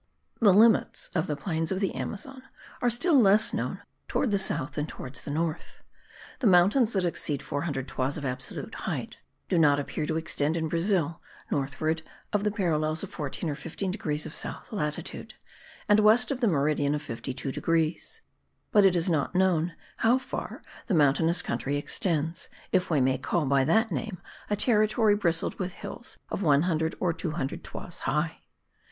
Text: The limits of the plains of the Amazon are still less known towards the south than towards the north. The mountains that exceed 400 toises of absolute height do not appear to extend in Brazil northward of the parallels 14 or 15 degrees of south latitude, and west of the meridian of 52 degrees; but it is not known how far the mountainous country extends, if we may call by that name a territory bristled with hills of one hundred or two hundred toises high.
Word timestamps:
The 0.39 0.51
limits 0.51 1.09
of 1.13 1.27
the 1.27 1.35
plains 1.35 1.71
of 1.71 1.79
the 1.79 1.93
Amazon 1.93 2.41
are 2.81 2.89
still 2.89 3.21
less 3.21 3.53
known 3.53 3.83
towards 4.07 4.31
the 4.31 4.39
south 4.39 4.71
than 4.71 4.87
towards 4.87 5.21
the 5.21 5.29
north. 5.29 5.83
The 6.39 6.47
mountains 6.47 6.93
that 6.93 7.05
exceed 7.05 7.43
400 7.43 7.87
toises 7.87 8.17
of 8.17 8.25
absolute 8.25 8.73
height 8.89 9.17
do 9.47 9.59
not 9.59 9.77
appear 9.79 10.07
to 10.07 10.17
extend 10.17 10.57
in 10.57 10.69
Brazil 10.69 11.21
northward 11.51 12.01
of 12.33 12.43
the 12.43 12.49
parallels 12.49 13.03
14 13.03 13.47
or 13.47 13.53
15 13.53 13.91
degrees 13.91 14.25
of 14.25 14.33
south 14.33 14.73
latitude, 14.73 15.35
and 15.87 15.99
west 15.99 16.31
of 16.31 16.39
the 16.39 16.47
meridian 16.47 16.95
of 16.95 17.03
52 17.03 17.51
degrees; 17.51 18.21
but 18.71 18.83
it 18.83 18.95
is 18.95 19.07
not 19.07 19.35
known 19.35 19.75
how 19.97 20.17
far 20.17 20.63
the 20.87 20.95
mountainous 20.95 21.43
country 21.43 21.75
extends, 21.77 22.49
if 22.71 22.89
we 22.89 23.01
may 23.01 23.19
call 23.19 23.45
by 23.45 23.63
that 23.65 23.91
name 23.91 24.17
a 24.49 24.55
territory 24.55 25.13
bristled 25.15 25.59
with 25.59 25.73
hills 25.73 26.17
of 26.31 26.41
one 26.41 26.63
hundred 26.63 26.95
or 26.99 27.13
two 27.13 27.33
hundred 27.33 27.63
toises 27.63 27.99
high. 27.99 28.39